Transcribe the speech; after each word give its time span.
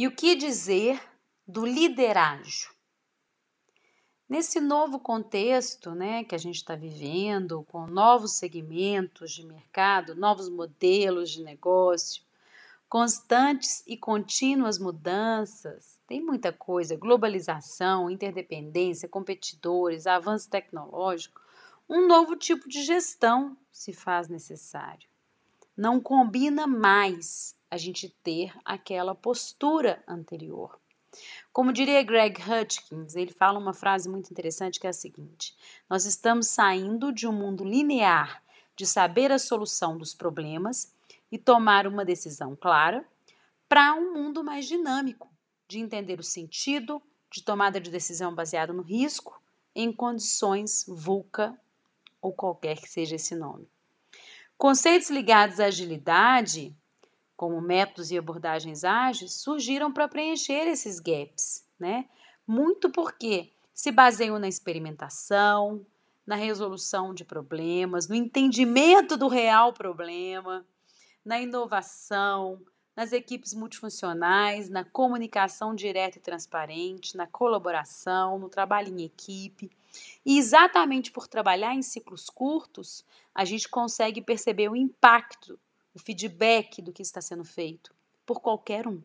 E 0.00 0.06
o 0.06 0.12
que 0.12 0.36
dizer 0.36 1.02
do 1.44 1.66
liderágio? 1.66 2.70
Nesse 4.28 4.60
novo 4.60 5.00
contexto 5.00 5.90
né, 5.90 6.22
que 6.22 6.36
a 6.36 6.38
gente 6.38 6.54
está 6.54 6.76
vivendo, 6.76 7.64
com 7.64 7.84
novos 7.88 8.34
segmentos 8.34 9.32
de 9.32 9.44
mercado, 9.44 10.14
novos 10.14 10.48
modelos 10.48 11.32
de 11.32 11.42
negócio, 11.42 12.22
constantes 12.88 13.82
e 13.88 13.96
contínuas 13.96 14.78
mudanças, 14.78 16.00
tem 16.06 16.24
muita 16.24 16.52
coisa, 16.52 16.94
globalização, 16.94 18.08
interdependência, 18.08 19.08
competidores, 19.08 20.06
avanço 20.06 20.48
tecnológico, 20.48 21.40
um 21.88 22.06
novo 22.06 22.36
tipo 22.36 22.68
de 22.68 22.84
gestão 22.84 23.56
se 23.72 23.92
faz 23.92 24.28
necessário. 24.28 25.07
Não 25.78 26.00
combina 26.00 26.66
mais 26.66 27.54
a 27.70 27.76
gente 27.76 28.08
ter 28.24 28.52
aquela 28.64 29.14
postura 29.14 30.02
anterior. 30.08 30.76
Como 31.52 31.72
diria 31.72 32.02
Greg 32.02 32.36
Hutchins, 32.42 33.14
ele 33.14 33.30
fala 33.30 33.60
uma 33.60 33.72
frase 33.72 34.08
muito 34.08 34.28
interessante 34.28 34.80
que 34.80 34.88
é 34.88 34.90
a 34.90 34.92
seguinte: 34.92 35.56
Nós 35.88 36.04
estamos 36.04 36.48
saindo 36.48 37.12
de 37.12 37.28
um 37.28 37.32
mundo 37.32 37.62
linear 37.62 38.42
de 38.74 38.84
saber 38.86 39.30
a 39.30 39.38
solução 39.38 39.96
dos 39.96 40.12
problemas 40.12 40.92
e 41.30 41.38
tomar 41.38 41.86
uma 41.86 42.04
decisão 42.04 42.56
clara 42.56 43.06
para 43.68 43.94
um 43.94 44.12
mundo 44.12 44.42
mais 44.42 44.66
dinâmico, 44.66 45.30
de 45.68 45.78
entender 45.78 46.18
o 46.18 46.24
sentido, 46.24 47.00
de 47.30 47.40
tomada 47.40 47.80
de 47.80 47.88
decisão 47.88 48.34
baseada 48.34 48.72
no 48.72 48.82
risco, 48.82 49.40
em 49.76 49.92
condições 49.92 50.84
VUCA 50.88 51.56
ou 52.20 52.32
qualquer 52.32 52.80
que 52.80 52.88
seja 52.88 53.14
esse 53.14 53.36
nome. 53.36 53.70
Conceitos 54.58 55.08
ligados 55.08 55.58
à 55.58 55.66
agilidade 55.66 56.76
como 57.38 57.60
métodos 57.60 58.10
e 58.10 58.18
abordagens 58.18 58.82
ágeis, 58.82 59.34
surgiram 59.34 59.92
para 59.92 60.08
preencher 60.08 60.66
esses 60.66 60.98
gaps, 60.98 61.64
né? 61.78 62.08
Muito 62.44 62.90
porque 62.90 63.52
se 63.72 63.92
baseiam 63.92 64.40
na 64.40 64.48
experimentação, 64.48 65.86
na 66.26 66.34
resolução 66.34 67.14
de 67.14 67.24
problemas, 67.24 68.08
no 68.08 68.14
entendimento 68.16 69.16
do 69.16 69.28
real 69.28 69.72
problema, 69.72 70.66
na 71.24 71.38
inovação, 71.38 72.60
nas 72.98 73.12
equipes 73.12 73.54
multifuncionais, 73.54 74.68
na 74.68 74.84
comunicação 74.84 75.72
direta 75.72 76.18
e 76.18 76.20
transparente, 76.20 77.16
na 77.16 77.28
colaboração, 77.28 78.40
no 78.40 78.48
trabalho 78.48 78.88
em 78.88 79.04
equipe. 79.04 79.70
E 80.26 80.36
exatamente 80.36 81.12
por 81.12 81.28
trabalhar 81.28 81.76
em 81.76 81.80
ciclos 81.80 82.28
curtos, 82.28 83.04
a 83.32 83.44
gente 83.44 83.68
consegue 83.68 84.20
perceber 84.20 84.68
o 84.68 84.74
impacto 84.74 85.56
o 85.94 85.98
feedback 86.00 86.82
do 86.82 86.92
que 86.92 87.00
está 87.00 87.20
sendo 87.20 87.44
feito 87.44 87.94
por 88.26 88.40
qualquer 88.40 88.88
um. 88.88 89.00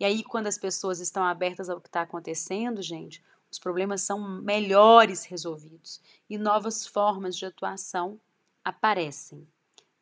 E 0.00 0.04
aí, 0.04 0.24
quando 0.24 0.48
as 0.48 0.58
pessoas 0.58 0.98
estão 0.98 1.22
abertas 1.22 1.70
ao 1.70 1.80
que 1.80 1.88
está 1.88 2.02
acontecendo, 2.02 2.82
gente, 2.82 3.22
os 3.48 3.58
problemas 3.60 4.02
são 4.02 4.18
melhores 4.42 5.22
resolvidos 5.22 6.00
e 6.28 6.36
novas 6.36 6.84
formas 6.84 7.36
de 7.36 7.46
atuação 7.46 8.20
aparecem. 8.64 9.46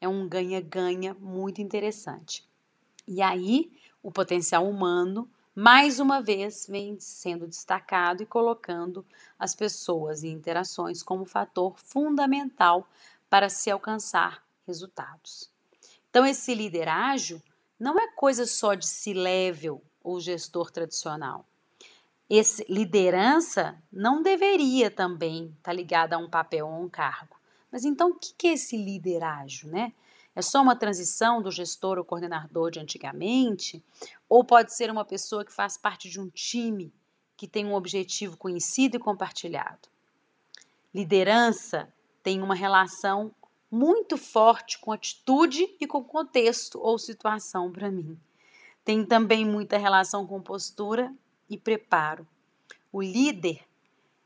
É 0.01 0.09
um 0.09 0.27
ganha-ganha 0.27 1.13
muito 1.13 1.61
interessante. 1.61 2.50
E 3.07 3.21
aí, 3.23 3.73
o 4.03 4.11
potencial 4.11 4.69
humano, 4.69 5.29
mais 5.55 6.01
uma 6.01 6.23
vez, 6.23 6.67
vem 6.69 6.99
sendo 7.01 7.47
destacado 7.47 8.23
e 8.23 8.27
colocando 8.27 9.05
as 9.39 9.55
pessoas 9.55 10.23
e 10.23 10.29
interações 10.29 11.03
como 11.03 11.25
fator 11.25 11.79
fundamental 11.79 12.89
para 13.29 13.49
se 13.49 13.71
alcançar 13.71 14.45
resultados. 14.67 15.51
Então, 16.09 16.27
esse 16.27 16.55
liderágio 16.55 17.43
não 17.79 17.99
é 17.99 18.09
coisa 18.09 18.47
só 18.47 18.75
de 18.75 18.87
C-level 18.87 19.83
ou 20.03 20.21
gestor 20.21 20.71
tradicional. 20.71 21.47
Esse 22.29 22.65
liderança 22.69 23.77
não 23.93 24.23
deveria 24.23 24.91
também 24.91 25.47
estar 25.47 25.63
tá 25.63 25.73
ligada 25.73 26.17
a 26.17 26.19
um 26.19 26.29
papel 26.29 26.69
ou 26.69 26.85
um 26.85 26.89
cargo. 26.89 27.37
Mas 27.73 27.85
então, 27.85 28.11
o 28.11 28.15
que 28.15 28.49
é 28.49 28.53
esse 28.53 28.77
liderágio, 28.77 29.69
né? 29.69 29.93
É 30.35 30.43
só 30.43 30.63
uma 30.63 30.77
transição 30.77 31.43
do 31.43 31.51
gestor 31.51 31.99
ou 31.99 32.05
coordenador 32.05 32.71
de 32.71 32.79
antigamente? 32.79 33.83
Ou 34.29 34.45
pode 34.45 34.75
ser 34.75 34.91
uma 34.91 35.05
pessoa 35.05 35.45
que 35.45 35.53
faz 35.53 35.77
parte 35.77 36.09
de 36.09 36.21
um 36.21 36.29
time 36.29 36.93
que 37.37 37.49
tem 37.49 37.67
um 37.67 37.75
objetivo 37.75 38.37
conhecido 38.37 38.97
e 38.97 39.01
compartilhado? 39.01 39.89
Liderança 40.95 41.93
tem 42.23 42.43
uma 42.43 42.55
relação 42.55 43.35
muito 43.71 44.17
forte 44.17 44.79
com 44.79 44.93
atitude 44.93 45.77
e 45.81 45.87
com 45.87 46.03
contexto 46.03 46.81
ou 46.81 46.99
situação 46.99 47.71
para 47.71 47.91
mim. 47.91 48.19
Tem 48.85 49.05
também 49.05 49.45
muita 49.45 49.79
relação 49.79 50.27
com 50.27 50.43
postura 50.43 51.15
e 51.49 51.57
preparo. 51.57 52.27
O 52.93 53.01
líder 53.01 53.65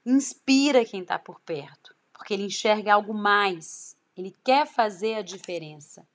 inspira 0.06 0.84
quem 0.84 1.02
está 1.02 1.18
por 1.18 1.40
perto, 1.40 1.94
porque 2.12 2.32
ele 2.32 2.44
enxerga 2.44 2.94
algo 2.94 3.12
mais, 3.12 3.93
ele 4.16 4.34
quer 4.44 4.66
fazer 4.66 5.16
a 5.16 5.22
diferença. 5.22 6.06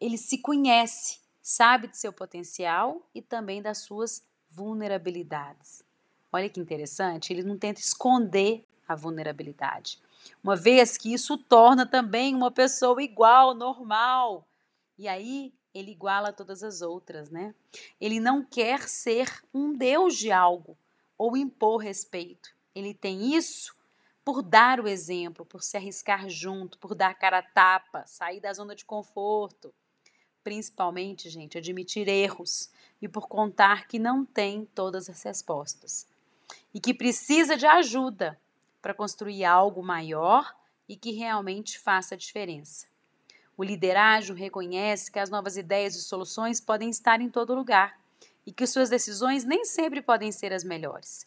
Ele 0.00 0.18
se 0.18 0.38
conhece, 0.38 1.20
sabe 1.42 1.88
de 1.88 1.96
seu 1.96 2.12
potencial 2.12 3.06
e 3.14 3.22
também 3.22 3.62
das 3.62 3.78
suas 3.78 4.26
vulnerabilidades. 4.50 5.84
Olha 6.32 6.48
que 6.48 6.60
interessante, 6.60 7.32
ele 7.32 7.42
não 7.42 7.56
tenta 7.56 7.80
esconder 7.80 8.64
a 8.86 8.94
vulnerabilidade 8.94 9.98
uma 10.42 10.56
vez 10.56 10.96
que 10.96 11.12
isso 11.12 11.36
torna 11.36 11.86
também 11.86 12.34
uma 12.34 12.50
pessoa 12.50 13.02
igual, 13.02 13.54
normal. 13.54 14.46
E 14.98 15.08
aí 15.08 15.52
ele 15.74 15.90
iguala 15.90 16.32
todas 16.32 16.62
as 16.62 16.82
outras, 16.82 17.30
né? 17.30 17.54
Ele 18.00 18.20
não 18.20 18.44
quer 18.44 18.88
ser 18.88 19.42
um 19.52 19.72
deus 19.72 20.16
de 20.16 20.30
algo 20.30 20.76
ou 21.18 21.36
impor 21.36 21.78
respeito. 21.78 22.54
Ele 22.74 22.94
tem 22.94 23.34
isso 23.34 23.74
por 24.24 24.42
dar 24.42 24.80
o 24.80 24.88
exemplo, 24.88 25.44
por 25.44 25.62
se 25.62 25.76
arriscar 25.76 26.28
junto, 26.28 26.78
por 26.78 26.94
dar 26.94 27.14
cara 27.14 27.38
a 27.38 27.42
tapa, 27.42 28.06
sair 28.06 28.40
da 28.40 28.52
zona 28.52 28.74
de 28.74 28.84
conforto. 28.84 29.72
Principalmente, 30.42 31.28
gente, 31.28 31.58
admitir 31.58 32.08
erros 32.08 32.70
e 33.02 33.08
por 33.08 33.28
contar 33.28 33.86
que 33.86 33.98
não 33.98 34.24
tem 34.24 34.64
todas 34.74 35.10
as 35.10 35.22
respostas 35.22 36.06
e 36.72 36.80
que 36.80 36.94
precisa 36.94 37.56
de 37.56 37.66
ajuda 37.66 38.38
para 38.80 38.94
construir 38.94 39.44
algo 39.44 39.82
maior 39.82 40.54
e 40.88 40.96
que 40.96 41.12
realmente 41.12 41.78
faça 41.78 42.16
diferença. 42.16 42.86
O 43.56 43.62
liderágio 43.62 44.34
reconhece 44.34 45.10
que 45.10 45.18
as 45.18 45.30
novas 45.30 45.56
ideias 45.56 45.94
e 45.94 46.02
soluções 46.02 46.60
podem 46.60 46.90
estar 46.90 47.20
em 47.20 47.30
todo 47.30 47.54
lugar 47.54 47.98
e 48.44 48.52
que 48.52 48.66
suas 48.66 48.90
decisões 48.90 49.44
nem 49.44 49.64
sempre 49.64 50.02
podem 50.02 50.32
ser 50.32 50.52
as 50.52 50.64
melhores. 50.64 51.26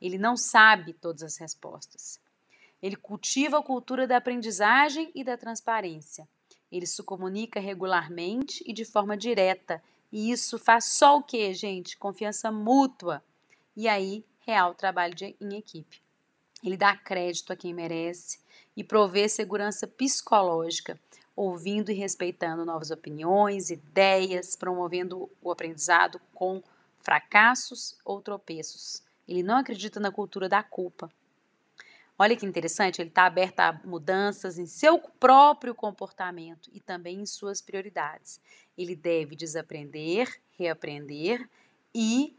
Ele 0.00 0.18
não 0.18 0.36
sabe 0.36 0.94
todas 0.94 1.22
as 1.22 1.36
respostas. 1.36 2.18
Ele 2.82 2.96
cultiva 2.96 3.58
a 3.58 3.62
cultura 3.62 4.06
da 4.06 4.16
aprendizagem 4.16 5.10
e 5.14 5.24
da 5.24 5.36
transparência. 5.36 6.28
Ele 6.70 6.86
se 6.86 7.02
comunica 7.02 7.60
regularmente 7.60 8.62
e 8.66 8.72
de 8.72 8.84
forma 8.84 9.16
direta. 9.16 9.82
E 10.12 10.30
isso 10.30 10.58
faz 10.58 10.86
só 10.86 11.16
o 11.16 11.22
que, 11.22 11.52
gente? 11.54 11.96
Confiança 11.96 12.50
mútua. 12.50 13.22
E 13.76 13.88
aí, 13.88 14.24
real 14.40 14.74
trabalho 14.74 15.14
de, 15.14 15.36
em 15.40 15.56
equipe. 15.56 16.00
Ele 16.62 16.76
dá 16.76 16.96
crédito 16.96 17.52
a 17.52 17.56
quem 17.56 17.74
merece 17.74 18.38
e 18.76 18.82
provê 18.82 19.28
segurança 19.28 19.86
psicológica, 19.86 20.98
ouvindo 21.34 21.90
e 21.90 21.94
respeitando 21.94 22.64
novas 22.64 22.90
opiniões, 22.90 23.70
ideias, 23.70 24.56
promovendo 24.56 25.30
o 25.42 25.50
aprendizado 25.50 26.20
com 26.34 26.62
fracassos 27.00 27.96
ou 28.04 28.20
tropeços. 28.20 29.02
Ele 29.28 29.42
não 29.42 29.58
acredita 29.58 30.00
na 30.00 30.10
cultura 30.10 30.48
da 30.48 30.62
culpa. 30.62 31.10
Olha 32.18 32.34
que 32.34 32.46
interessante, 32.46 33.02
ele 33.02 33.10
está 33.10 33.26
aberto 33.26 33.60
a 33.60 33.78
mudanças 33.84 34.58
em 34.58 34.66
seu 34.66 34.98
próprio 34.98 35.74
comportamento 35.74 36.70
e 36.72 36.80
também 36.80 37.20
em 37.20 37.26
suas 37.26 37.60
prioridades. 37.60 38.40
Ele 38.76 38.96
deve 38.96 39.36
desaprender, 39.36 40.40
reaprender 40.58 41.48
e 41.94 42.34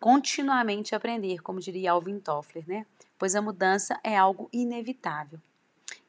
continuamente 0.00 0.94
aprender, 0.94 1.42
como 1.42 1.60
diria 1.60 1.92
Alvin 1.92 2.18
Toffler, 2.18 2.66
né? 2.66 2.86
Pois 3.18 3.34
a 3.34 3.42
mudança 3.42 3.98
é 4.02 4.16
algo 4.16 4.48
inevitável. 4.52 5.38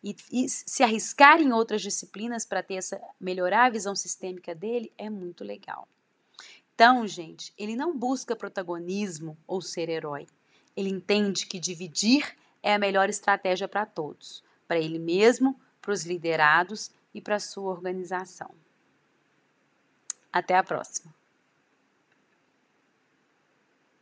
E, 0.01 0.15
e 0.31 0.47
se 0.47 0.81
arriscar 0.81 1.41
em 1.41 1.51
outras 1.51 1.81
disciplinas 1.81 2.45
para 2.45 2.63
ter 2.63 2.75
essa 2.75 3.01
melhorar 3.19 3.65
a 3.65 3.69
visão 3.69 3.95
sistêmica 3.95 4.55
dele 4.55 4.93
é 4.97 5.09
muito 5.09 5.43
legal. 5.43 5.87
Então, 6.73 7.05
gente, 7.05 7.53
ele 7.57 7.75
não 7.75 7.97
busca 7.97 8.37
protagonismo 8.37 9.37
ou 9.45 9.61
ser 9.61 9.89
herói. 9.89 10.25
Ele 10.77 10.89
entende 10.89 11.45
que 11.45 11.59
dividir 11.59 12.37
é 12.61 12.73
a 12.73 12.79
melhor 12.79 13.09
estratégia 13.09 13.67
para 13.67 13.85
todos, 13.85 14.43
para 14.67 14.79
ele 14.79 14.99
mesmo, 14.99 15.59
para 15.81 15.91
os 15.91 16.05
liderados 16.05 16.91
e 17.13 17.21
para 17.21 17.35
a 17.35 17.39
sua 17.39 17.71
organização. 17.71 18.51
Até 20.31 20.55
a 20.55 20.63
próxima. 20.63 21.18